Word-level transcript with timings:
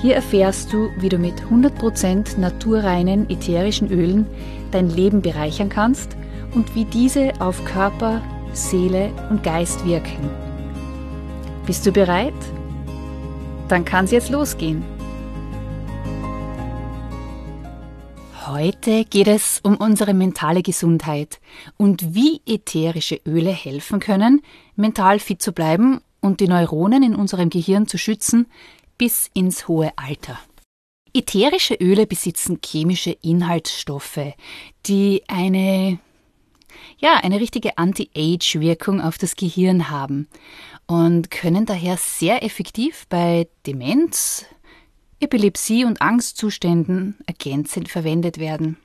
Hier 0.00 0.14
erfährst 0.14 0.72
du, 0.72 0.90
wie 0.98 1.08
du 1.08 1.18
mit 1.18 1.34
100% 1.42 2.38
naturreinen 2.38 3.28
ätherischen 3.28 3.90
Ölen 3.90 4.26
dein 4.70 4.90
Leben 4.90 5.22
bereichern 5.22 5.68
kannst 5.68 6.16
und 6.54 6.76
wie 6.76 6.84
diese 6.84 7.32
auf 7.40 7.64
Körper, 7.64 8.22
Seele 8.52 9.10
und 9.28 9.42
Geist 9.42 9.84
wirken. 9.84 10.30
Bist 11.66 11.84
du 11.84 11.90
bereit? 11.90 12.32
Dann 13.66 13.84
kann 13.84 14.04
es 14.04 14.12
jetzt 14.12 14.30
losgehen. 14.30 14.84
Heute 18.46 19.04
geht 19.04 19.26
es 19.26 19.60
um 19.64 19.76
unsere 19.76 20.14
mentale 20.14 20.62
Gesundheit 20.62 21.40
und 21.76 22.14
wie 22.14 22.40
ätherische 22.46 23.20
Öle 23.26 23.50
helfen 23.50 23.98
können, 23.98 24.42
mental 24.76 25.18
fit 25.18 25.42
zu 25.42 25.52
bleiben 25.52 26.00
und 26.20 26.40
die 26.40 26.48
Neuronen 26.48 27.02
in 27.02 27.14
unserem 27.14 27.50
Gehirn 27.50 27.86
zu 27.86 27.98
schützen, 27.98 28.46
bis 28.98 29.30
ins 29.32 29.68
hohe 29.68 29.92
Alter. 29.96 30.38
Ätherische 31.14 31.74
Öle 31.74 32.06
besitzen 32.06 32.58
chemische 32.62 33.16
Inhaltsstoffe, 33.22 34.34
die 34.86 35.22
eine 35.26 35.98
ja, 36.98 37.16
eine 37.16 37.40
richtige 37.40 37.78
Anti-Age-Wirkung 37.78 39.00
auf 39.00 39.18
das 39.18 39.36
Gehirn 39.36 39.90
haben 39.90 40.28
und 40.86 41.30
können 41.30 41.66
daher 41.66 41.96
sehr 41.96 42.42
effektiv 42.42 43.06
bei 43.08 43.48
Demenz, 43.66 44.44
Epilepsie 45.20 45.84
und 45.84 46.00
Angstzuständen 46.02 47.16
ergänzend 47.26 47.88
verwendet 47.88 48.38
werden. 48.38 48.76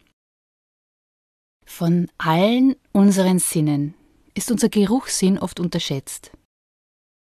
Von 1.66 2.10
allen 2.18 2.76
unseren 2.92 3.40
Sinnen 3.40 3.94
ist 4.34 4.52
unser 4.52 4.70
Geruchssinn 4.70 5.40
oft 5.40 5.60
unterschätzt. 5.60 6.32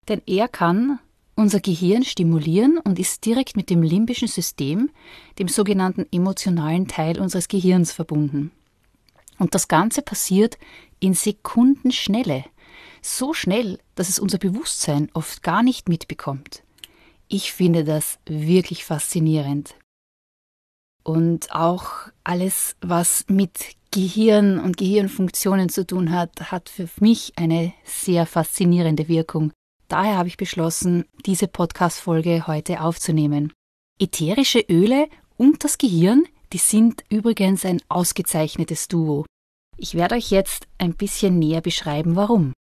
Denn 0.07 0.21
er 0.25 0.47
kann 0.47 0.99
unser 1.35 1.59
Gehirn 1.59 2.03
stimulieren 2.03 2.77
und 2.77 2.99
ist 2.99 3.25
direkt 3.25 3.55
mit 3.55 3.69
dem 3.69 3.81
limbischen 3.81 4.27
System, 4.27 4.89
dem 5.39 5.47
sogenannten 5.47 6.05
emotionalen 6.11 6.87
Teil 6.87 7.19
unseres 7.19 7.47
Gehirns 7.47 7.91
verbunden. 7.91 8.51
Und 9.37 9.55
das 9.55 9.67
Ganze 9.67 10.01
passiert 10.01 10.57
in 10.99 11.13
Sekundenschnelle. 11.13 12.45
So 13.01 13.33
schnell, 13.33 13.79
dass 13.95 14.09
es 14.09 14.19
unser 14.19 14.37
Bewusstsein 14.37 15.09
oft 15.13 15.41
gar 15.41 15.63
nicht 15.63 15.89
mitbekommt. 15.89 16.63
Ich 17.27 17.53
finde 17.53 17.83
das 17.83 18.19
wirklich 18.25 18.85
faszinierend. 18.85 19.75
Und 21.03 21.51
auch 21.51 22.09
alles, 22.23 22.75
was 22.81 23.25
mit 23.27 23.75
Gehirn 23.89 24.59
und 24.59 24.77
Gehirnfunktionen 24.77 25.69
zu 25.69 25.85
tun 25.85 26.11
hat, 26.11 26.51
hat 26.51 26.69
für 26.69 26.87
mich 26.99 27.33
eine 27.35 27.73
sehr 27.83 28.25
faszinierende 28.25 29.07
Wirkung. 29.07 29.51
Daher 29.91 30.17
habe 30.17 30.29
ich 30.29 30.37
beschlossen, 30.37 31.03
diese 31.25 31.49
Podcast-Folge 31.49 32.47
heute 32.47 32.79
aufzunehmen. 32.79 33.51
Ätherische 33.99 34.61
Öle 34.69 35.09
und 35.35 35.65
das 35.65 35.77
Gehirn, 35.77 36.23
die 36.53 36.59
sind 36.59 37.03
übrigens 37.09 37.65
ein 37.65 37.81
ausgezeichnetes 37.89 38.87
Duo. 38.87 39.25
Ich 39.75 39.95
werde 39.95 40.15
euch 40.15 40.31
jetzt 40.31 40.69
ein 40.77 40.93
bisschen 40.93 41.39
näher 41.39 41.59
beschreiben, 41.59 42.15
warum. 42.15 42.53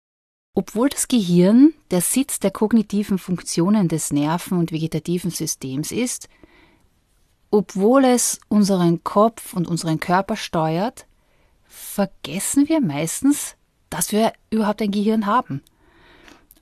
Obwohl 0.55 0.89
das 0.89 1.07
Gehirn 1.07 1.75
der 1.91 2.01
Sitz 2.01 2.39
der 2.39 2.49
kognitiven 2.49 3.19
Funktionen 3.19 3.89
des 3.89 4.11
Nerven- 4.11 4.57
und 4.57 4.71
vegetativen 4.71 5.29
Systems 5.29 5.91
ist, 5.91 6.29
obwohl 7.51 8.05
es 8.05 8.39
unseren 8.47 9.03
Kopf 9.03 9.53
und 9.53 9.67
unseren 9.67 9.99
Körper 9.99 10.35
steuert, 10.35 11.05
vergessen 11.67 12.67
wir 12.69 12.81
meistens, 12.81 13.55
dass 13.91 14.13
wir 14.13 14.33
überhaupt 14.49 14.81
ein 14.81 14.89
Gehirn 14.89 15.27
haben 15.27 15.61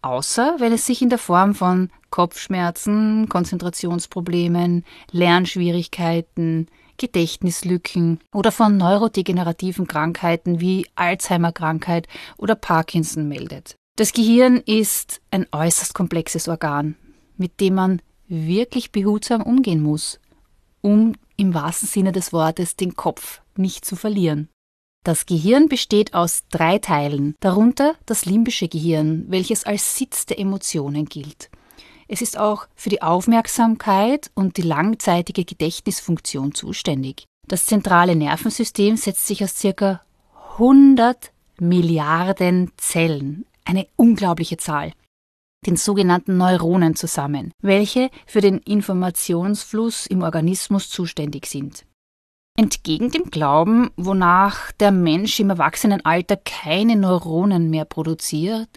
außer 0.02 0.56
wenn 0.60 0.74
es 0.74 0.86
sich 0.86 1.02
in 1.02 1.10
der 1.10 1.18
Form 1.18 1.56
von 1.56 1.90
Kopfschmerzen, 2.10 3.28
Konzentrationsproblemen, 3.30 4.86
Lernschwierigkeiten, 5.12 6.68
Gedächtnislücken 6.98 8.20
oder 8.34 8.52
von 8.52 8.78
neurodegenerativen 8.78 9.88
Krankheiten 9.88 10.60
wie 10.60 10.88
Alzheimer-Krankheit 10.96 12.08
oder 12.38 12.56
Parkinson 12.56 13.28
meldet. 13.28 13.76
Das 13.98 14.14
Gehirn 14.14 14.58
ist 14.58 15.22
ein 15.32 15.46
äußerst 15.52 15.94
komplexes 15.94 16.48
Organ, 16.48 16.96
mit 17.36 17.60
dem 17.60 17.76
man 17.76 18.02
wirklich 18.28 18.92
behutsam 18.92 19.42
umgehen 19.42 19.82
muss, 19.82 20.20
um 20.82 21.14
im 21.36 21.54
wahrsten 21.54 21.88
Sinne 21.88 22.12
des 22.12 22.34
Wortes 22.34 22.76
den 22.76 22.96
Kopf 22.96 23.42
nicht 23.56 23.86
zu 23.86 23.96
verlieren. 23.96 24.50
Das 25.08 25.26
Gehirn 25.26 25.70
besteht 25.70 26.14
aus 26.14 26.44
drei 26.50 26.80
Teilen, 26.80 27.34
darunter 27.40 27.96
das 28.06 28.26
limbische 28.26 28.68
Gehirn, 28.68 29.24
welches 29.30 29.64
als 29.64 29.96
Sitz 29.96 30.26
der 30.26 30.38
Emotionen 30.38 31.06
gilt. 31.06 31.50
Es 32.10 32.22
ist 32.22 32.38
auch 32.38 32.68
für 32.76 32.90
die 32.90 33.02
Aufmerksamkeit 33.02 34.30
und 34.34 34.58
die 34.58 34.64
langzeitige 34.64 35.46
Gedächtnisfunktion 35.46 36.54
zuständig. 36.54 37.24
Das 37.48 37.68
zentrale 37.68 38.18
Nervensystem 38.18 38.98
setzt 38.98 39.26
sich 39.28 39.42
aus 39.46 39.56
circa 39.56 40.02
100 40.58 41.32
Milliarden 41.58 42.74
Zellen, 42.76 43.46
eine 43.64 43.88
unglaubliche 43.96 44.58
Zahl, 44.58 44.92
den 45.66 45.78
sogenannten 45.78 46.36
Neuronen 46.36 46.98
zusammen, 46.98 47.54
welche 47.62 48.10
für 48.26 48.42
den 48.42 48.58
Informationsfluss 48.58 50.06
im 50.08 50.24
Organismus 50.24 50.90
zuständig 50.90 51.46
sind. 51.46 51.87
Entgegen 52.60 53.12
dem 53.12 53.30
Glauben, 53.30 53.92
wonach 53.98 54.72
der 54.72 54.92
Mensch 54.92 55.40
im 55.40 55.52
Erwachsenenalter 55.52 56.38
keine 56.38 56.96
Neuronen 56.96 57.70
mehr 57.70 57.86
produziert 57.86 58.68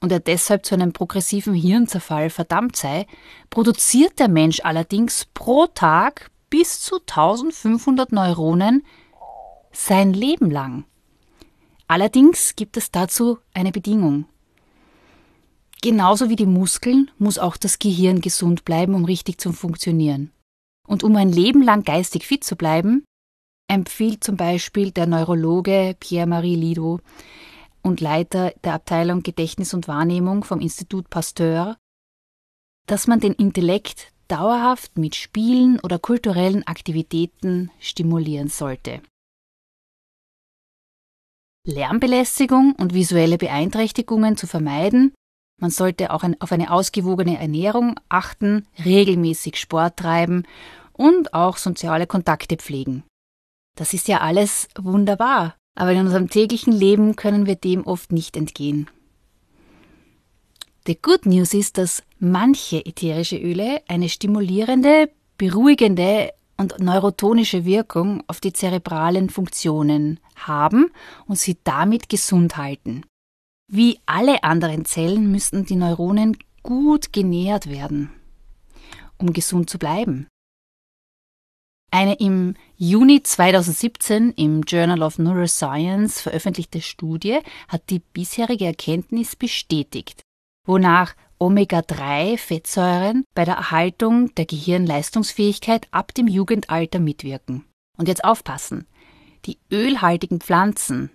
und 0.00 0.12
er 0.12 0.20
deshalb 0.20 0.64
zu 0.64 0.76
einem 0.76 0.92
progressiven 0.92 1.52
Hirnzerfall 1.52 2.30
verdammt 2.30 2.76
sei, 2.76 3.04
produziert 3.50 4.20
der 4.20 4.28
Mensch 4.28 4.60
allerdings 4.62 5.26
pro 5.34 5.66
Tag 5.66 6.30
bis 6.50 6.80
zu 6.80 7.00
1500 7.00 8.12
Neuronen 8.12 8.84
sein 9.72 10.12
Leben 10.12 10.48
lang. 10.48 10.84
Allerdings 11.88 12.54
gibt 12.54 12.76
es 12.76 12.92
dazu 12.92 13.38
eine 13.52 13.72
Bedingung. 13.72 14.26
Genauso 15.82 16.28
wie 16.28 16.36
die 16.36 16.46
Muskeln 16.46 17.10
muss 17.18 17.40
auch 17.40 17.56
das 17.56 17.80
Gehirn 17.80 18.20
gesund 18.20 18.64
bleiben, 18.64 18.94
um 18.94 19.04
richtig 19.04 19.40
zu 19.40 19.52
funktionieren. 19.52 20.30
Und 20.86 21.02
um 21.02 21.16
ein 21.16 21.32
Leben 21.32 21.62
lang 21.62 21.82
geistig 21.82 22.24
fit 22.24 22.44
zu 22.44 22.54
bleiben, 22.54 23.04
empfiehlt 23.68 24.22
zum 24.22 24.36
Beispiel 24.36 24.90
der 24.90 25.06
Neurologe 25.06 25.96
Pierre-Marie 25.98 26.56
Lido 26.56 27.00
und 27.82 28.00
Leiter 28.00 28.52
der 28.64 28.74
Abteilung 28.74 29.22
Gedächtnis 29.22 29.74
und 29.74 29.88
Wahrnehmung 29.88 30.44
vom 30.44 30.60
Institut 30.60 31.10
Pasteur, 31.10 31.76
dass 32.86 33.06
man 33.06 33.20
den 33.20 33.32
Intellekt 33.32 34.12
dauerhaft 34.28 34.98
mit 34.98 35.14
Spielen 35.14 35.80
oder 35.80 35.98
kulturellen 35.98 36.66
Aktivitäten 36.66 37.70
stimulieren 37.80 38.48
sollte. 38.48 39.02
Lärmbelästigung 41.64 42.74
und 42.78 42.94
visuelle 42.94 43.38
Beeinträchtigungen 43.38 44.36
zu 44.36 44.46
vermeiden. 44.46 45.14
Man 45.60 45.70
sollte 45.70 46.12
auch 46.12 46.22
auf 46.38 46.52
eine 46.52 46.70
ausgewogene 46.70 47.38
Ernährung 47.38 47.98
achten, 48.08 48.68
regelmäßig 48.84 49.56
Sport 49.56 49.96
treiben 49.96 50.44
und 50.92 51.34
auch 51.34 51.56
soziale 51.56 52.06
Kontakte 52.06 52.56
pflegen. 52.56 53.02
Das 53.76 53.94
ist 53.94 54.08
ja 54.08 54.22
alles 54.22 54.68
wunderbar, 54.76 55.54
aber 55.76 55.92
in 55.92 56.00
unserem 56.00 56.28
täglichen 56.28 56.72
Leben 56.72 57.14
können 57.14 57.46
wir 57.46 57.54
dem 57.54 57.86
oft 57.86 58.10
nicht 58.10 58.36
entgehen. 58.36 58.90
The 60.86 60.98
good 61.00 61.26
news 61.26 61.52
ist, 61.52 61.78
dass 61.78 62.02
manche 62.18 62.84
ätherische 62.84 63.36
Öle 63.36 63.82
eine 63.86 64.08
stimulierende, 64.08 65.10
beruhigende 65.36 66.30
und 66.56 66.78
neurotonische 66.78 67.64
Wirkung 67.64 68.22
auf 68.28 68.40
die 68.40 68.52
zerebralen 68.52 69.28
Funktionen 69.28 70.20
haben 70.36 70.90
und 71.26 71.38
sie 71.38 71.58
damit 71.64 72.08
gesund 72.08 72.56
halten. 72.56 73.04
Wie 73.68 73.98
alle 74.06 74.42
anderen 74.42 74.84
Zellen 74.84 75.30
müssen 75.30 75.66
die 75.66 75.76
Neuronen 75.76 76.38
gut 76.62 77.12
genährt 77.12 77.68
werden, 77.68 78.10
um 79.18 79.32
gesund 79.32 79.68
zu 79.68 79.78
bleiben. 79.78 80.28
Eine 81.96 82.16
im 82.16 82.56
Juni 82.76 83.22
2017 83.22 84.32
im 84.32 84.60
Journal 84.64 85.02
of 85.02 85.18
Neuroscience 85.18 86.20
veröffentlichte 86.20 86.82
Studie 86.82 87.38
hat 87.68 87.88
die 87.88 88.00
bisherige 88.00 88.66
Erkenntnis 88.66 89.34
bestätigt, 89.34 90.20
wonach 90.66 91.14
Omega-3-Fettsäuren 91.38 93.24
bei 93.34 93.46
der 93.46 93.54
Erhaltung 93.54 94.34
der 94.34 94.44
Gehirnleistungsfähigkeit 94.44 95.88
ab 95.90 96.12
dem 96.12 96.28
Jugendalter 96.28 96.98
mitwirken. 96.98 97.64
Und 97.96 98.08
jetzt 98.08 98.24
aufpassen. 98.24 98.86
Die 99.46 99.56
ölhaltigen 99.72 100.42
Pflanzen, 100.42 101.08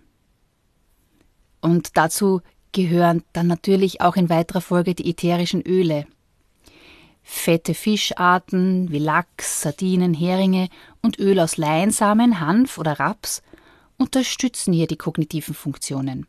und 1.61 1.95
dazu 1.95 2.41
gehören 2.71 3.23
dann 3.33 3.45
natürlich 3.45 4.01
auch 4.01 4.15
in 4.15 4.29
weiterer 4.29 4.61
Folge 4.61 4.95
die 4.95 5.11
ätherischen 5.11 5.61
Öle, 5.61 6.07
fette 7.23 7.73
Fischarten 7.73 8.91
wie 8.91 8.99
Lachs, 8.99 9.61
Sardinen, 9.61 10.13
Heringe 10.13 10.69
und 11.01 11.19
Öl 11.19 11.39
aus 11.39 11.57
Leinsamen, 11.57 12.39
Hanf 12.39 12.77
oder 12.77 12.99
Raps 12.99 13.41
unterstützen 13.97 14.73
hier 14.73 14.87
die 14.87 14.97
kognitiven 14.97 15.53
Funktionen. 15.53 16.27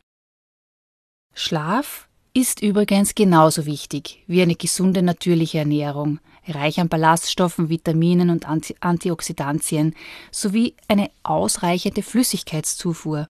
Schlaf 1.34 2.08
ist 2.34 2.62
übrigens 2.62 3.14
genauso 3.14 3.66
wichtig 3.66 4.22
wie 4.26 4.42
eine 4.42 4.54
gesunde 4.54 5.02
natürliche 5.02 5.58
Ernährung, 5.58 6.18
reich 6.46 6.80
an 6.80 6.88
Ballaststoffen, 6.88 7.68
Vitaminen 7.68 8.30
und 8.30 8.48
Anti 8.48 8.74
Antioxidantien 8.80 9.94
sowie 10.30 10.74
eine 10.88 11.10
ausreichende 11.22 12.02
Flüssigkeitszufuhr. 12.02 13.26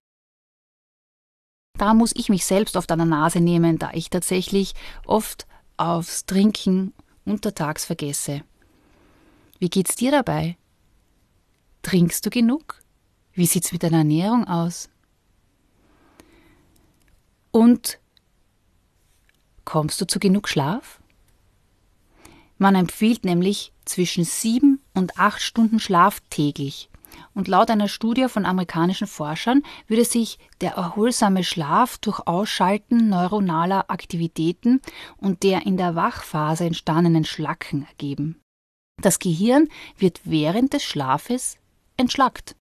Da 1.77 1.93
muss 1.93 2.13
ich 2.15 2.29
mich 2.29 2.45
selbst 2.45 2.75
oft 2.77 2.91
an 2.91 2.99
der 2.99 3.07
Nase 3.07 3.39
nehmen, 3.39 3.79
da 3.79 3.91
ich 3.93 4.09
tatsächlich 4.09 4.73
oft 5.05 5.47
aufs 5.75 6.25
Trinken 6.25 6.93
untertags 7.25 7.85
vergesse. 7.85 8.43
Wie 9.59 9.69
geht's 9.69 9.95
dir 9.95 10.11
dabei? 10.11 10.57
Trinkst 11.81 12.25
du 12.25 12.29
genug? 12.29 12.81
Wie 13.33 13.45
sieht's 13.45 13.71
mit 13.71 13.83
deiner 13.83 13.99
Ernährung 13.99 14.47
aus? 14.47 14.89
Und 17.51 17.99
kommst 19.65 19.99
du 20.01 20.07
zu 20.07 20.19
genug 20.19 20.49
Schlaf? 20.49 20.99
Man 22.57 22.75
empfiehlt 22.75 23.25
nämlich 23.25 23.73
zwischen 23.85 24.23
sieben 24.23 24.81
und 24.93 25.17
acht 25.17 25.41
Stunden 25.41 25.79
Schlaf 25.79 26.21
täglich. 26.29 26.89
Und 27.33 27.47
laut 27.47 27.69
einer 27.69 27.87
Studie 27.87 28.27
von 28.27 28.45
amerikanischen 28.45 29.07
Forschern 29.07 29.63
würde 29.87 30.05
sich 30.05 30.39
der 30.61 30.73
erholsame 30.73 31.43
Schlaf 31.43 31.97
durch 31.97 32.19
Ausschalten 32.27 33.09
neuronaler 33.09 33.89
Aktivitäten 33.89 34.81
und 35.17 35.43
der 35.43 35.65
in 35.65 35.77
der 35.77 35.95
Wachphase 35.95 36.65
entstandenen 36.65 37.25
Schlacken 37.25 37.87
ergeben. 37.89 38.39
Das 39.01 39.19
Gehirn 39.19 39.69
wird 39.97 40.21
während 40.23 40.73
des 40.73 40.83
Schlafes 40.83 41.57
entschlackt. 41.97 42.55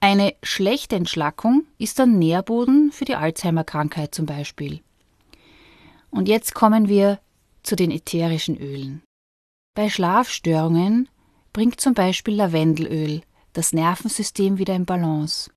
Eine 0.00 0.34
schlechte 0.42 0.96
Entschlackung 0.96 1.66
ist 1.78 1.98
der 1.98 2.06
Nährboden 2.06 2.92
für 2.92 3.04
die 3.04 3.16
Alzheimer-Krankheit 3.16 4.14
zum 4.14 4.26
Beispiel. 4.26 4.80
Und 6.10 6.28
jetzt 6.28 6.54
kommen 6.54 6.88
wir 6.88 7.20
zu 7.62 7.76
den 7.76 7.90
ätherischen 7.90 8.56
Ölen. 8.56 9.02
Bei 9.74 9.90
Schlafstörungen 9.90 11.08
bringt 11.56 11.80
zum 11.80 11.94
Beispiel 11.94 12.34
Lavendelöl 12.34 13.22
das 13.54 13.72
Nervensystem 13.72 14.58
wieder 14.58 14.74
in 14.74 14.84
Balance. 14.84 15.50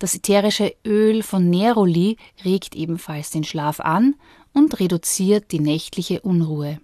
Das 0.00 0.16
ätherische 0.16 0.74
Öl 0.84 1.22
von 1.22 1.48
Neroli 1.48 2.16
regt 2.44 2.74
ebenfalls 2.74 3.30
den 3.30 3.44
Schlaf 3.44 3.78
an 3.78 4.16
und 4.52 4.80
reduziert 4.80 5.52
die 5.52 5.60
nächtliche 5.60 6.20
Unruhe. 6.22 6.80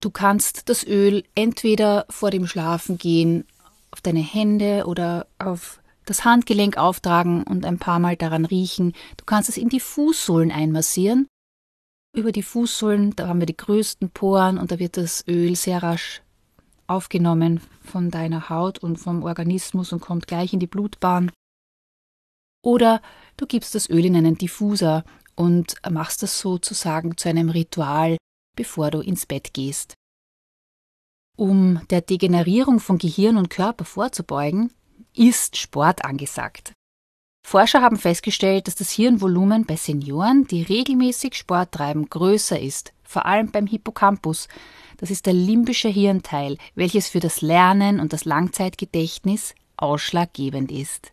Du 0.00 0.10
kannst 0.10 0.68
das 0.68 0.86
Öl 0.86 1.24
entweder 1.34 2.06
vor 2.08 2.30
dem 2.30 2.46
Schlafengehen 2.46 3.44
auf 3.90 4.00
deine 4.00 4.22
Hände 4.22 4.84
oder 4.86 5.26
auf 5.40 5.82
das 6.04 6.24
Handgelenk 6.24 6.76
auftragen 6.76 7.42
und 7.42 7.66
ein 7.66 7.80
paar 7.80 7.98
Mal 7.98 8.14
daran 8.14 8.44
riechen. 8.44 8.92
Du 9.16 9.24
kannst 9.24 9.48
es 9.48 9.56
in 9.56 9.68
die 9.68 9.80
Fußsohlen 9.80 10.52
einmassieren. 10.52 11.26
Über 12.14 12.30
die 12.30 12.44
Fußsohlen, 12.44 13.16
da 13.16 13.26
haben 13.26 13.40
wir 13.40 13.46
die 13.46 13.56
größten 13.56 14.10
Poren 14.10 14.58
und 14.58 14.70
da 14.70 14.78
wird 14.78 14.96
das 14.96 15.26
Öl 15.26 15.56
sehr 15.56 15.82
rasch 15.82 16.22
aufgenommen 16.86 17.60
von 17.82 18.10
deiner 18.10 18.48
Haut 18.48 18.78
und 18.78 18.96
vom 18.96 19.22
Organismus 19.22 19.92
und 19.92 20.00
kommt 20.00 20.26
gleich 20.26 20.52
in 20.52 20.60
die 20.60 20.66
Blutbahn. 20.66 21.30
Oder 22.64 23.02
du 23.36 23.46
gibst 23.46 23.74
das 23.74 23.90
Öl 23.90 24.04
in 24.04 24.16
einen 24.16 24.38
Diffuser 24.38 25.04
und 25.34 25.74
machst 25.90 26.22
das 26.22 26.38
sozusagen 26.38 27.16
zu 27.16 27.28
einem 27.28 27.48
Ritual, 27.48 28.16
bevor 28.56 28.90
du 28.90 29.00
ins 29.00 29.26
Bett 29.26 29.52
gehst. 29.54 29.94
Um 31.36 31.80
der 31.88 32.02
Degenerierung 32.02 32.78
von 32.78 32.98
Gehirn 32.98 33.36
und 33.36 33.50
Körper 33.50 33.84
vorzubeugen, 33.84 34.72
ist 35.14 35.56
Sport 35.56 36.04
angesagt. 36.04 36.72
Forscher 37.44 37.82
haben 37.82 37.96
festgestellt, 37.96 38.66
dass 38.66 38.76
das 38.76 38.90
Hirnvolumen 38.90 39.66
bei 39.66 39.76
Senioren, 39.76 40.46
die 40.46 40.62
regelmäßig 40.62 41.34
Sport 41.34 41.72
treiben, 41.72 42.08
größer 42.08 42.60
ist, 42.60 42.92
vor 43.02 43.26
allem 43.26 43.50
beim 43.50 43.66
Hippocampus, 43.66 44.48
das 45.02 45.10
ist 45.10 45.26
der 45.26 45.32
limbische 45.32 45.88
Hirnteil, 45.88 46.58
welches 46.76 47.08
für 47.08 47.18
das 47.18 47.40
Lernen 47.40 47.98
und 47.98 48.12
das 48.12 48.24
Langzeitgedächtnis 48.24 49.52
ausschlaggebend 49.76 50.70
ist. 50.70 51.12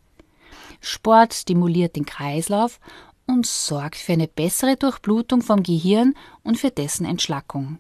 Sport 0.79 1.33
stimuliert 1.33 1.95
den 1.95 2.05
Kreislauf 2.05 2.79
und 3.25 3.47
sorgt 3.47 3.95
für 3.95 4.13
eine 4.13 4.27
bessere 4.27 4.75
Durchblutung 4.75 5.41
vom 5.41 5.63
Gehirn 5.63 6.13
und 6.43 6.59
für 6.59 6.69
dessen 6.69 7.03
Entschlackung. 7.03 7.79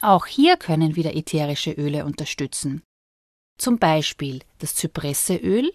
Auch 0.00 0.24
hier 0.24 0.56
können 0.56 0.96
wieder 0.96 1.14
ätherische 1.14 1.72
Öle 1.72 2.06
unterstützen. 2.06 2.82
Zum 3.58 3.78
Beispiel 3.78 4.40
das 4.60 4.74
Zypresseöl, 4.74 5.70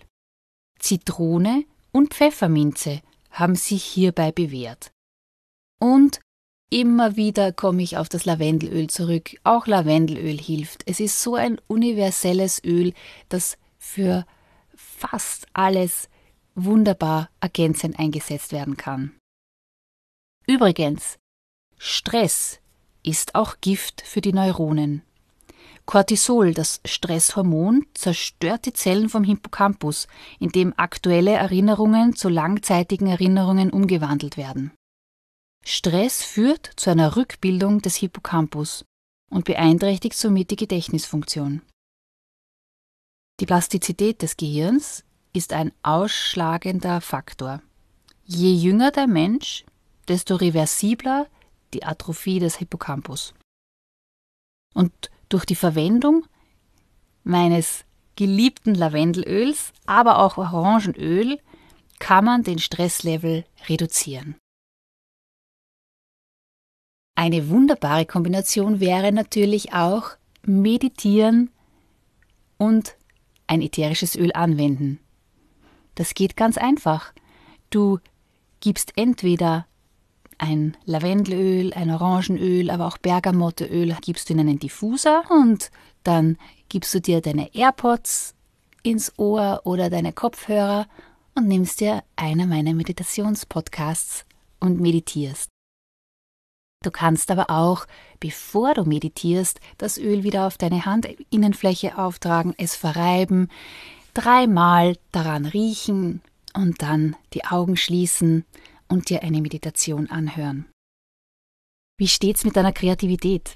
Zitrone 0.80 1.66
und 1.92 2.16
Pfefferminze 2.16 3.04
haben 3.30 3.54
sich 3.54 3.84
hierbei 3.84 4.32
bewährt. 4.32 4.92
Und 5.80 6.20
Immer 6.74 7.16
wieder 7.16 7.52
komme 7.52 7.84
ich 7.84 7.98
auf 7.98 8.10
das 8.10 8.26
Lavendelöl 8.26 8.90
zurück. 8.90 9.36
Auch 9.44 9.68
Lavendelöl 9.68 10.40
hilft. 10.40 10.82
Es 10.88 11.00
ist 11.00 11.22
so 11.22 11.36
ein 11.36 11.62
universelles 11.68 12.64
Öl, 12.64 12.94
das 13.30 13.60
für 13.78 14.26
fast 14.74 15.46
alles 15.54 16.10
wunderbar 16.56 17.30
ergänzend 17.40 18.00
eingesetzt 18.00 18.52
werden 18.54 18.76
kann. 18.76 19.12
Übrigens, 20.48 21.20
Stress 21.78 22.60
ist 23.04 23.36
auch 23.36 23.58
Gift 23.62 24.02
für 24.02 24.22
die 24.22 24.34
Neuronen. 24.34 25.04
Cortisol, 25.86 26.56
das 26.56 26.82
Stresshormon, 26.86 27.86
zerstört 27.94 28.66
die 28.66 28.74
Zellen 28.74 29.10
vom 29.10 29.24
Hippocampus, 29.24 30.08
in 30.40 30.50
dem 30.50 30.74
aktuelle 30.76 31.34
Erinnerungen 31.34 32.16
zu 32.16 32.30
langzeitigen 32.30 33.06
Erinnerungen 33.06 33.70
umgewandelt 33.70 34.38
werden. 34.38 34.72
Stress 35.66 36.24
führt 36.24 36.72
zu 36.76 36.90
einer 36.90 37.16
Rückbildung 37.16 37.82
des 37.82 37.96
Hippocampus 37.96 38.86
und 39.30 39.46
beeinträchtigt 39.46 40.18
somit 40.18 40.52
die 40.52 40.58
Gedächtnisfunktion. 40.58 41.62
Die 43.40 43.46
Plastizität 43.46 44.22
des 44.22 44.38
Gehirns 44.38 45.04
ist 45.32 45.54
ein 45.54 45.72
ausschlagender 45.82 47.02
Faktor. 47.02 47.62
Je 48.26 48.54
jünger 48.54 48.92
der 48.92 49.08
Mensch, 49.08 49.66
desto 50.08 50.36
reversibler 50.36 51.28
die 51.74 51.84
Atrophie 51.84 52.40
des 52.40 52.58
Hippocampus. 52.58 53.34
Und 54.74 54.92
durch 55.30 55.46
die 55.46 55.56
Verwendung 55.56 56.26
meines 57.24 57.86
geliebten 58.16 58.76
Lavendelöls, 58.76 59.74
aber 59.86 60.20
auch 60.20 60.38
Orangenöl, 60.38 61.40
kann 62.00 62.26
man 62.26 62.44
den 62.44 62.60
Stresslevel 62.60 63.46
reduzieren. 63.68 64.36
Eine 67.16 67.50
wunderbare 67.50 68.06
Kombination 68.06 68.80
wäre 68.80 69.12
natürlich 69.12 69.74
auch 69.74 70.12
meditieren 70.46 71.52
und 72.58 72.96
ein 73.48 73.62
ätherisches 73.62 74.16
Öl 74.16 74.32
anwenden. 74.34 75.00
Das 75.96 76.16
geht 76.16 76.36
ganz 76.36 76.58
einfach. 76.58 77.14
Du 77.70 78.00
gibst 78.62 78.94
entweder 78.96 79.68
ein 80.38 80.76
Lavendelöl, 80.86 81.74
ein 81.74 81.92
Orangenöl, 81.92 82.70
aber 82.70 82.88
auch 82.88 82.98
Bergamotteöl 82.98 83.96
gibst 84.02 84.30
du 84.30 84.34
in 84.34 84.40
einen 84.40 84.60
Diffuser 84.60 85.24
und 85.30 85.72
dann 86.04 86.38
gibst 86.70 86.94
du 86.94 87.00
dir 87.00 87.22
deine 87.22 87.54
AirPods 87.54 88.34
ins 88.82 89.18
Ohr 89.18 89.62
oder 89.64 89.90
deine 89.90 90.14
Kopfhörer 90.14 90.88
und 91.36 91.48
nimmst 91.48 91.80
dir 91.80 92.04
einer 92.16 92.48
meiner 92.48 92.74
Meditationspodcasts 92.74 94.26
und 94.60 94.82
meditierst. 94.82 95.53
Du 96.84 96.92
kannst 96.92 97.32
aber 97.32 97.50
auch, 97.50 97.88
bevor 98.20 98.76
du 98.76 98.84
meditierst, 98.84 99.60
das 99.78 99.98
Öl 99.98 100.24
wieder 100.24 100.46
auf 100.46 100.58
deine 100.58 100.86
Handinnenfläche 100.86 101.98
auftragen, 101.98 102.54
es 102.58 102.76
verreiben, 102.76 103.50
dreimal 104.14 104.98
daran 105.12 105.46
riechen 105.46 106.22
und 106.54 106.82
dann 106.82 107.16
die 107.34 107.46
Augen 107.46 107.78
schließen 107.78 108.46
und 108.88 109.10
dir 109.10 109.24
eine 109.24 109.42
Meditation 109.42 110.10
anhören. 110.12 110.66
Wie 111.98 112.08
steht's 112.08 112.44
mit 112.44 112.58
deiner 112.58 112.74
Kreativität? 112.74 113.56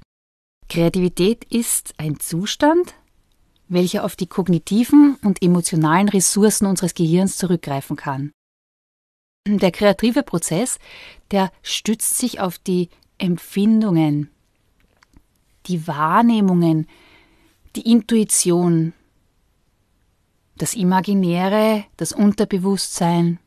Kreativität 0.69 1.43
ist 1.46 1.93
ein 1.98 2.19
Zustand, 2.19 2.96
welcher 3.67 4.05
auf 4.05 4.15
die 4.15 4.27
kognitiven 4.27 5.17
und 5.22 5.41
emotionalen 5.41 6.07
Ressourcen 6.07 6.65
unseres 6.65 6.93
Gehirns 6.93 7.38
zurückgreifen 7.38 7.98
kann. 7.98 8.31
Der 9.48 9.72
kreative 9.72 10.24
Prozess, 10.24 10.79
der 11.31 11.51
stützt 11.62 12.17
sich 12.17 12.39
auf 12.39 12.57
die 12.57 12.89
Empfindungen, 13.17 14.29
die 15.65 15.88
Wahrnehmungen, 15.88 16.88
die 17.75 17.91
Intuition, 17.91 18.93
das 20.55 20.74
Imaginäre, 20.74 21.86
das 21.97 22.12
Unterbewusstsein, 22.12 23.39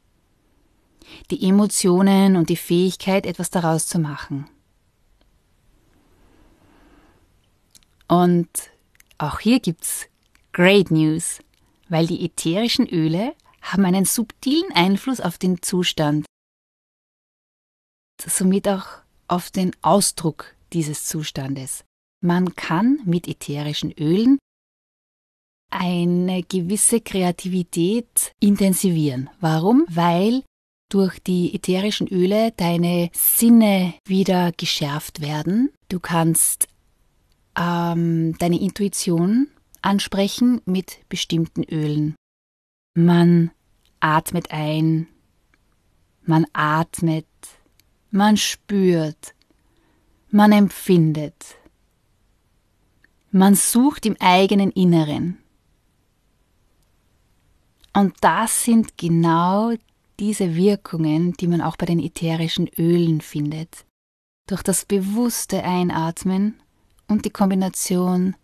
die 1.30 1.48
Emotionen 1.48 2.36
und 2.36 2.48
die 2.48 2.56
Fähigkeit, 2.56 3.26
etwas 3.26 3.50
daraus 3.50 3.86
zu 3.86 3.98
machen. 3.98 4.48
Und 8.06 8.48
auch 9.18 9.40
hier 9.40 9.60
gibt's 9.60 10.06
Great 10.52 10.90
News, 10.90 11.40
weil 11.88 12.06
die 12.06 12.24
ätherischen 12.24 12.88
Öle 12.88 13.34
haben 13.62 13.84
einen 13.84 14.04
subtilen 14.04 14.72
Einfluss 14.72 15.20
auf 15.20 15.38
den 15.38 15.62
Zustand, 15.62 16.26
somit 18.20 18.68
auch 18.68 18.86
auf 19.30 19.50
den 19.50 19.72
Ausdruck 19.80 20.54
dieses 20.72 21.04
Zustandes. 21.04 21.84
Man 22.20 22.54
kann 22.54 23.00
mit 23.04 23.28
ätherischen 23.28 23.92
Ölen 23.92 24.38
eine 25.70 26.42
gewisse 26.42 27.00
Kreativität 27.00 28.32
intensivieren. 28.40 29.30
Warum? 29.40 29.86
Weil 29.88 30.42
durch 30.90 31.20
die 31.20 31.54
ätherischen 31.54 32.08
Öle 32.08 32.52
deine 32.56 33.10
Sinne 33.12 33.94
wieder 34.04 34.50
geschärft 34.52 35.20
werden. 35.20 35.70
Du 35.88 36.00
kannst 36.00 36.66
ähm, 37.56 38.36
deine 38.38 38.60
Intuition 38.60 39.48
ansprechen 39.80 40.60
mit 40.64 40.98
bestimmten 41.08 41.62
Ölen. 41.62 42.16
Man 42.94 43.52
atmet 44.00 44.50
ein, 44.50 45.06
man 46.22 46.46
atmet, 46.52 47.26
man 48.10 48.36
spürt, 48.36 49.34
man 50.30 50.52
empfindet, 50.52 51.56
man 53.30 53.54
sucht 53.54 54.06
im 54.06 54.16
eigenen 54.18 54.70
Inneren. 54.72 55.38
Und 57.92 58.14
das 58.20 58.64
sind 58.64 58.98
genau 58.98 59.72
diese 60.18 60.54
Wirkungen, 60.54 61.32
die 61.34 61.46
man 61.46 61.60
auch 61.60 61.76
bei 61.76 61.86
den 61.86 62.00
ätherischen 62.00 62.68
Ölen 62.78 63.20
findet. 63.20 63.84
Durch 64.46 64.62
das 64.62 64.84
bewusste 64.84 65.64
Einatmen 65.64 66.60
und 67.08 67.24
die 67.24 67.30
Kombination 67.30 68.36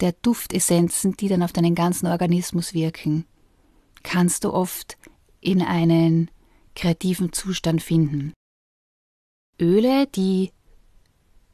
der 0.00 0.12
Duftessenzen, 0.12 1.16
die 1.16 1.28
dann 1.28 1.42
auf 1.42 1.52
deinen 1.52 1.74
ganzen 1.74 2.06
Organismus 2.06 2.72
wirken, 2.72 3.24
kannst 4.02 4.44
du 4.44 4.52
oft 4.52 4.96
in 5.40 5.62
einen 5.62 6.30
kreativen 6.74 7.32
Zustand 7.32 7.82
finden. 7.82 8.32
Öle, 9.60 10.06
die 10.06 10.52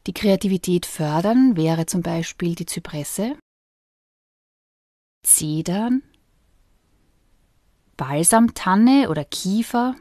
die 0.07 0.13
Kreativität 0.13 0.85
fördern, 0.85 1.57
wäre 1.57 1.87
zum 1.87 2.03
Beispiel 2.03 2.55
die 2.55 2.67
Zypresse, 2.67 3.39
Zedern, 5.23 6.03
Balsamtanne 7.97 9.09
oder 9.09 9.25
Kiefer, 9.25 9.97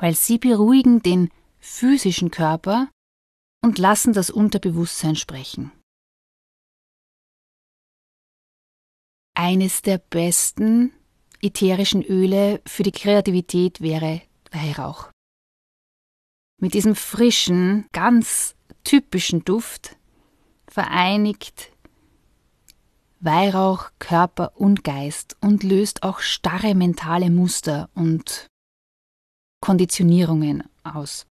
weil 0.00 0.14
sie 0.14 0.38
beruhigen 0.38 1.02
den 1.02 1.30
physischen 1.58 2.30
Körper 2.30 2.90
und 3.64 3.78
lassen 3.78 4.12
das 4.12 4.30
Unterbewusstsein 4.30 5.16
sprechen. 5.16 5.72
Eines 9.34 9.82
der 9.82 9.98
besten 9.98 10.92
ätherischen 11.42 12.02
Öle 12.04 12.62
für 12.66 12.84
die 12.84 12.92
Kreativität 12.92 13.80
wäre 13.80 14.22
Weihrauch. 14.52 15.10
Mit 16.58 16.74
diesem 16.74 16.94
frischen, 16.94 17.86
ganz 17.92 18.54
typischen 18.84 19.44
Duft 19.44 19.96
vereinigt 20.68 21.70
Weihrauch 23.20 23.90
Körper 23.98 24.52
und 24.56 24.84
Geist 24.84 25.36
und 25.40 25.62
löst 25.62 26.02
auch 26.02 26.20
starre 26.20 26.74
mentale 26.74 27.30
Muster 27.30 27.88
und 27.94 28.46
Konditionierungen 29.60 30.62
aus. 30.84 31.26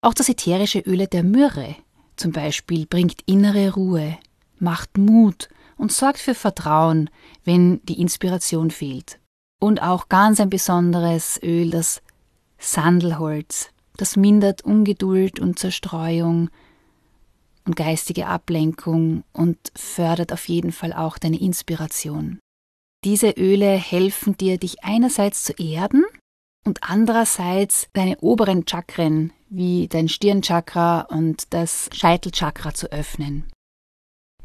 Auch 0.00 0.14
das 0.14 0.28
ätherische 0.28 0.80
Öle 0.80 1.08
der 1.08 1.22
Myrrhe 1.22 1.76
zum 2.16 2.32
Beispiel 2.32 2.86
bringt 2.86 3.22
innere 3.26 3.74
Ruhe, 3.74 4.18
macht 4.58 4.96
Mut 4.96 5.48
und 5.76 5.92
sorgt 5.92 6.18
für 6.18 6.34
Vertrauen, 6.34 7.10
wenn 7.44 7.84
die 7.84 8.00
Inspiration 8.00 8.70
fehlt. 8.70 9.18
Und 9.60 9.82
auch 9.82 10.08
ganz 10.08 10.40
ein 10.40 10.50
besonderes 10.50 11.40
Öl, 11.42 11.70
das 11.70 12.00
Sandelholz, 12.58 13.70
das 13.96 14.16
mindert 14.16 14.62
Ungeduld 14.62 15.40
und 15.40 15.58
Zerstreuung, 15.58 16.50
und 17.66 17.76
geistige 17.76 18.26
Ablenkung 18.26 19.24
und 19.32 19.56
fördert 19.74 20.32
auf 20.32 20.48
jeden 20.48 20.72
Fall 20.72 20.92
auch 20.92 21.18
deine 21.18 21.40
Inspiration. 21.40 22.38
Diese 23.04 23.30
Öle 23.30 23.72
helfen 23.72 24.36
dir, 24.36 24.58
dich 24.58 24.84
einerseits 24.84 25.44
zu 25.44 25.52
erden 25.54 26.04
und 26.66 26.82
andererseits 26.82 27.88
deine 27.92 28.18
oberen 28.20 28.66
Chakren 28.66 29.32
wie 29.48 29.88
dein 29.88 30.08
Stirnchakra 30.08 31.02
und 31.02 31.52
das 31.54 31.88
Scheitelchakra 31.92 32.74
zu 32.74 32.90
öffnen. 32.90 33.44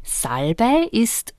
Salbei 0.02 0.88
ist 0.92 1.34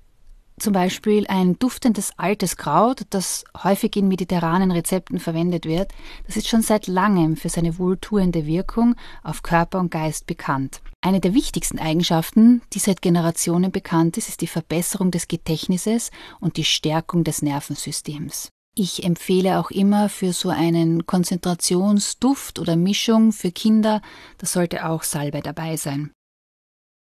zum 0.62 0.74
Beispiel 0.74 1.26
ein 1.28 1.58
duftendes 1.60 2.12
altes 2.18 2.58
Kraut, 2.58 3.02
das 3.10 3.44
häufig 3.64 3.96
in 3.96 4.08
mediterranen 4.08 4.72
Rezepten 4.72 5.20
verwendet 5.20 5.66
wird. 5.66 5.92
Das 6.26 6.38
ist 6.38 6.48
schon 6.48 6.62
seit 6.62 6.88
langem 6.88 7.36
für 7.36 7.50
seine 7.50 7.78
wohltuende 7.78 8.46
Wirkung 8.46 8.96
auf 9.24 9.44
Körper 9.44 9.80
und 9.80 9.92
Geist 9.92 10.28
bekannt. 10.28 10.82
Eine 11.02 11.20
der 11.20 11.34
wichtigsten 11.34 11.80
Eigenschaften, 11.80 12.62
die 12.74 12.80
seit 12.80 13.02
Generationen 13.02 13.72
bekannt 13.72 14.18
ist, 14.18 14.30
ist 14.30 14.42
die 14.42 14.48
Verbesserung 14.48 15.12
des 15.12 15.28
Gedächtnisses 15.28 16.12
und 16.40 16.58
die 16.58 16.66
Stärkung 16.66 17.24
des 17.24 17.42
Nervensystems. 17.42 18.50
Ich 18.74 19.04
empfehle 19.04 19.60
auch 19.60 19.70
immer 19.70 20.08
für 20.08 20.32
so 20.32 20.50
einen 20.50 21.06
Konzentrationsduft 21.06 22.58
oder 22.60 22.78
Mischung 22.78 23.34
für 23.34 23.52
Kinder, 23.52 24.02
da 24.38 24.48
sollte 24.48 24.86
auch 24.86 25.04
Salbe 25.04 25.42
dabei 25.42 25.76
sein. 25.76 26.12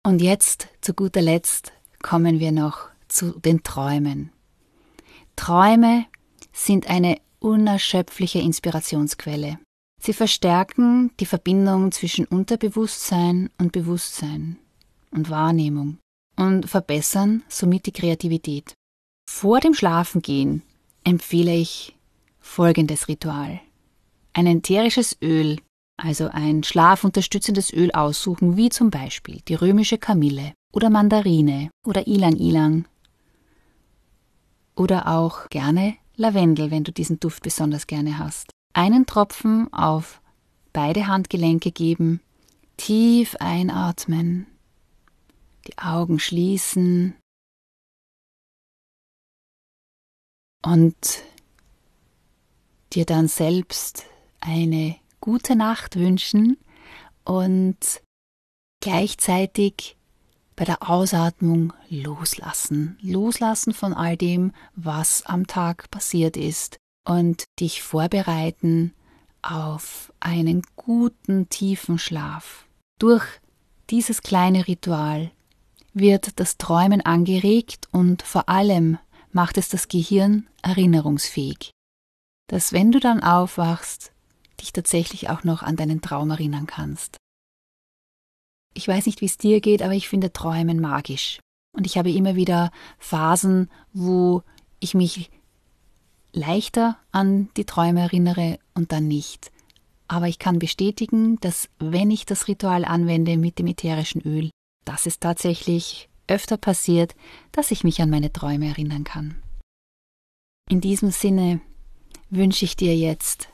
Und 0.04 0.20
jetzt, 0.20 0.66
zu 0.80 0.94
guter 0.94 1.22
Letzt, 1.22 1.72
kommen 2.02 2.40
wir 2.40 2.50
noch 2.50 2.91
zu 3.12 3.38
den 3.38 3.62
Träumen. 3.62 4.30
Träume 5.36 6.06
sind 6.52 6.88
eine 6.88 7.18
unerschöpfliche 7.38 8.38
Inspirationsquelle. 8.38 9.58
Sie 10.00 10.12
verstärken 10.12 11.12
die 11.20 11.26
Verbindung 11.26 11.92
zwischen 11.92 12.24
Unterbewusstsein 12.24 13.50
und 13.58 13.72
Bewusstsein 13.72 14.58
und 15.10 15.30
Wahrnehmung 15.30 15.98
und 16.36 16.68
verbessern 16.68 17.42
somit 17.48 17.86
die 17.86 17.92
Kreativität. 17.92 18.74
Vor 19.28 19.60
dem 19.60 19.74
Schlafengehen 19.74 20.62
empfehle 21.04 21.54
ich 21.54 21.96
folgendes 22.40 23.08
Ritual. 23.08 23.60
Ein 24.32 24.46
ätherisches 24.46 25.16
Öl, 25.22 25.58
also 25.96 26.28
ein 26.28 26.64
schlafunterstützendes 26.64 27.72
Öl 27.72 27.92
aussuchen, 27.92 28.56
wie 28.56 28.70
zum 28.70 28.90
Beispiel 28.90 29.40
die 29.46 29.54
römische 29.54 29.98
Kamille 29.98 30.54
oder 30.72 30.90
Mandarine 30.90 31.70
oder 31.86 32.06
Ilang-Ilang 32.06 32.86
oder 34.76 35.08
auch 35.08 35.48
gerne 35.48 35.96
Lavendel, 36.16 36.70
wenn 36.70 36.84
du 36.84 36.92
diesen 36.92 37.20
Duft 37.20 37.42
besonders 37.42 37.86
gerne 37.86 38.18
hast. 38.18 38.50
Einen 38.74 39.06
Tropfen 39.06 39.72
auf 39.72 40.20
beide 40.72 41.06
Handgelenke 41.06 41.72
geben, 41.72 42.20
tief 42.76 43.36
einatmen, 43.40 44.46
die 45.66 45.78
Augen 45.78 46.18
schließen 46.18 47.14
und 50.64 51.22
dir 52.92 53.04
dann 53.04 53.28
selbst 53.28 54.04
eine 54.40 54.96
gute 55.20 55.56
Nacht 55.56 55.96
wünschen 55.96 56.58
und 57.24 58.02
gleichzeitig 58.80 59.96
bei 60.56 60.64
der 60.64 60.88
Ausatmung 60.88 61.72
loslassen. 61.88 62.98
Loslassen 63.00 63.72
von 63.72 63.94
all 63.94 64.16
dem, 64.16 64.52
was 64.74 65.24
am 65.24 65.46
Tag 65.46 65.90
passiert 65.90 66.36
ist 66.36 66.78
und 67.04 67.44
dich 67.60 67.82
vorbereiten 67.82 68.92
auf 69.42 70.12
einen 70.20 70.62
guten, 70.76 71.48
tiefen 71.48 71.98
Schlaf. 71.98 72.66
Durch 72.98 73.24
dieses 73.90 74.22
kleine 74.22 74.68
Ritual 74.68 75.30
wird 75.92 76.38
das 76.40 76.56
Träumen 76.56 77.00
angeregt 77.00 77.88
und 77.90 78.22
vor 78.22 78.48
allem 78.48 78.98
macht 79.32 79.58
es 79.58 79.68
das 79.68 79.88
Gehirn 79.88 80.48
erinnerungsfähig, 80.62 81.72
dass 82.48 82.72
wenn 82.72 82.92
du 82.92 83.00
dann 83.00 83.22
aufwachst, 83.22 84.12
dich 84.60 84.72
tatsächlich 84.72 85.28
auch 85.28 85.44
noch 85.44 85.62
an 85.62 85.76
deinen 85.76 86.00
Traum 86.00 86.30
erinnern 86.30 86.66
kannst. 86.66 87.16
Ich 88.74 88.88
weiß 88.88 89.06
nicht, 89.06 89.20
wie 89.20 89.26
es 89.26 89.38
dir 89.38 89.60
geht, 89.60 89.82
aber 89.82 89.92
ich 89.92 90.08
finde 90.08 90.32
Träumen 90.32 90.80
magisch. 90.80 91.40
Und 91.76 91.86
ich 91.86 91.96
habe 91.96 92.10
immer 92.10 92.36
wieder 92.36 92.70
Phasen, 92.98 93.70
wo 93.92 94.42
ich 94.80 94.94
mich 94.94 95.30
leichter 96.32 96.98
an 97.10 97.48
die 97.56 97.64
Träume 97.64 98.00
erinnere 98.00 98.58
und 98.74 98.92
dann 98.92 99.08
nicht. 99.08 99.50
Aber 100.08 100.28
ich 100.28 100.38
kann 100.38 100.58
bestätigen, 100.58 101.38
dass 101.40 101.68
wenn 101.78 102.10
ich 102.10 102.26
das 102.26 102.48
Ritual 102.48 102.84
anwende 102.84 103.36
mit 103.36 103.58
dem 103.58 103.66
ätherischen 103.66 104.20
Öl, 104.22 104.50
dass 104.84 105.06
es 105.06 105.20
tatsächlich 105.20 106.08
öfter 106.26 106.56
passiert, 106.56 107.14
dass 107.52 107.70
ich 107.70 107.84
mich 107.84 108.00
an 108.00 108.10
meine 108.10 108.32
Träume 108.32 108.68
erinnern 108.68 109.04
kann. 109.04 109.36
In 110.68 110.80
diesem 110.80 111.10
Sinne 111.10 111.60
wünsche 112.30 112.64
ich 112.64 112.76
dir 112.76 112.96
jetzt 112.96 113.48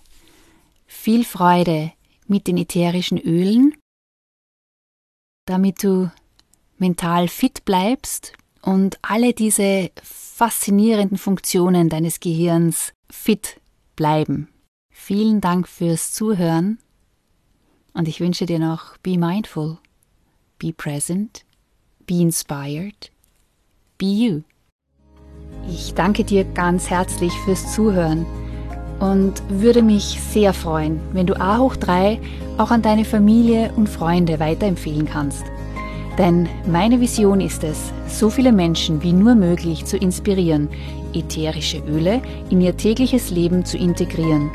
viel 0.87 1.25
Freude 1.25 1.93
mit 2.27 2.47
den 2.47 2.59
ätherischen 2.59 3.19
Ölen, 3.19 3.75
damit 5.49 5.83
du 5.83 6.11
mental 6.77 7.29
fit 7.29 7.65
bleibst 7.65 8.33
und 8.63 8.99
alle 9.03 9.33
diese 9.33 9.91
faszinierenden 10.03 11.19
Funktionen 11.19 11.89
deines 11.89 12.21
Gehirns 12.21 12.93
fit 13.11 13.61
bleiben. 13.97 14.49
Vielen 14.93 15.41
Dank 15.41 15.69
fürs 15.69 16.13
Zuhören 16.13 16.79
und 17.95 18.09
ich 18.09 18.21
wünsche 18.21 18.47
dir 18.47 18.59
noch 18.59 18.97
Be 18.99 19.17
Mindful, 19.19 19.79
Be 20.59 20.73
Present, 20.73 21.45
Be 22.07 22.21
Inspired, 22.21 23.11
Be 23.97 24.07
You. 24.07 24.43
Ich 25.69 25.95
danke 25.95 26.25
dir 26.25 26.45
ganz 26.45 26.91
herzlich 26.91 27.33
fürs 27.45 27.75
Zuhören 27.75 28.27
und 29.01 29.35
würde 29.49 29.83
mich 29.83 30.21
sehr 30.31 30.53
freuen, 30.53 31.01
wenn 31.13 31.27
du 31.27 31.41
A 31.41 31.59
hoch 31.59 31.77
3 31.77 32.19
auch 32.59 32.71
an 32.71 32.83
deine 32.83 33.05
Familie 33.05 33.71
und 33.77 33.89
Freunde 33.89 34.41
weiterempfehlen 34.41 35.07
kannst. 35.07 35.45
Denn 36.19 36.49
meine 36.67 37.01
Vision 37.01 37.41
ist 37.41 37.63
es, 37.63 37.93
so 38.09 38.29
viele 38.29 38.51
Menschen 38.51 39.03
wie 39.03 39.13
nur 39.13 39.37
möglich 39.37 39.85
zu 39.85 39.97
inspirieren, 39.97 40.69
ätherische 41.15 41.79
Öle 41.89 42.21
in 42.51 42.61
ihr 42.61 42.77
tägliches 42.77 43.31
Leben 43.31 43.65
zu 43.65 43.79
integrieren, 43.79 44.51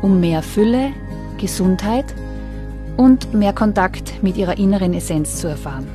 um 0.00 0.20
mehr 0.20 0.42
Fülle, 0.42 0.90
Gesundheit 1.38 2.14
und 2.96 3.34
mehr 3.34 3.52
Kontakt 3.52 4.22
mit 4.22 4.38
ihrer 4.38 4.56
inneren 4.56 4.94
Essenz 4.94 5.36
zu 5.36 5.48
erfahren. 5.48 5.86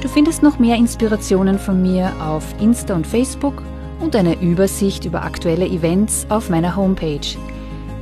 Du 0.00 0.08
findest 0.08 0.42
noch 0.42 0.58
mehr 0.58 0.76
Inspirationen 0.76 1.58
von 1.58 1.82
mir 1.82 2.10
auf 2.24 2.44
Insta 2.60 2.94
und 2.94 3.06
Facebook 3.06 3.62
und 4.00 4.16
eine 4.16 4.40
Übersicht 4.40 5.04
über 5.04 5.22
aktuelle 5.22 5.66
Events 5.66 6.26
auf 6.28 6.50
meiner 6.50 6.74
Homepage 6.74 7.20